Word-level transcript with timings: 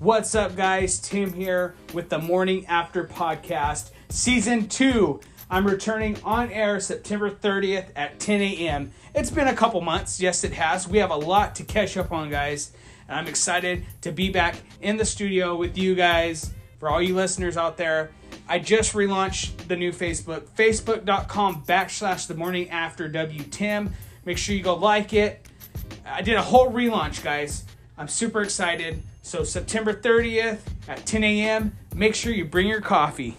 What's 0.00 0.34
up, 0.34 0.56
guys? 0.56 0.98
Tim 0.98 1.30
here 1.30 1.74
with 1.92 2.08
the 2.08 2.18
Morning 2.18 2.64
After 2.64 3.04
Podcast, 3.04 3.90
Season 4.08 4.66
2. 4.66 5.20
I'm 5.50 5.66
returning 5.66 6.16
on 6.24 6.50
air 6.50 6.80
September 6.80 7.30
30th 7.30 7.90
at 7.94 8.18
10 8.18 8.40
a.m. 8.40 8.92
It's 9.14 9.30
been 9.30 9.48
a 9.48 9.54
couple 9.54 9.82
months. 9.82 10.18
Yes, 10.18 10.42
it 10.42 10.54
has. 10.54 10.88
We 10.88 10.96
have 11.00 11.10
a 11.10 11.16
lot 11.16 11.54
to 11.56 11.64
catch 11.64 11.98
up 11.98 12.12
on, 12.12 12.30
guys. 12.30 12.72
And 13.08 13.18
I'm 13.18 13.26
excited 13.26 13.84
to 14.00 14.10
be 14.10 14.30
back 14.30 14.56
in 14.80 14.96
the 14.96 15.04
studio 15.04 15.54
with 15.54 15.76
you 15.76 15.94
guys. 15.94 16.50
For 16.78 16.88
all 16.88 17.02
you 17.02 17.14
listeners 17.14 17.58
out 17.58 17.76
there, 17.76 18.10
I 18.48 18.58
just 18.58 18.94
relaunched 18.94 19.68
the 19.68 19.76
new 19.76 19.92
Facebook, 19.92 20.44
facebook.com 20.56 21.64
backslash 21.66 22.26
the 22.26 22.36
morning 22.36 22.70
after 22.70 23.06
W 23.06 23.42
Tim. 23.50 23.92
Make 24.24 24.38
sure 24.38 24.54
you 24.54 24.62
go 24.62 24.76
like 24.76 25.12
it. 25.12 25.46
I 26.06 26.22
did 26.22 26.36
a 26.36 26.42
whole 26.42 26.72
relaunch, 26.72 27.22
guys. 27.22 27.66
I'm 28.00 28.08
super 28.08 28.40
excited. 28.40 29.02
So, 29.20 29.44
September 29.44 29.92
30th 29.92 30.60
at 30.88 31.04
10 31.04 31.22
a.m., 31.22 31.76
make 31.94 32.14
sure 32.14 32.32
you 32.32 32.46
bring 32.46 32.66
your 32.66 32.80
coffee. 32.80 33.36